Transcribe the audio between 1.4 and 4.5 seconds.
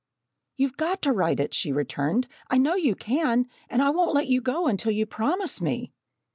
she returned. "I know you can, and I won't let you